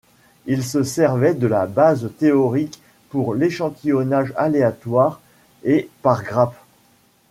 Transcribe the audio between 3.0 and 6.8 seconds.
pour l’échantillonnage aléatoire et par grappes.